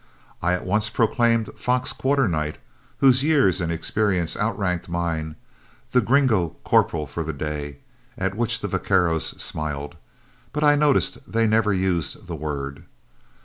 [0.41, 2.57] I at once proclaimed Fox Quarternight,
[3.01, 5.35] whose years and experience outranked mine,
[5.91, 7.77] the gringo corporal for the day,
[8.17, 9.95] at which the vaqueros smiled,
[10.53, 12.85] but I noticed they never used the word.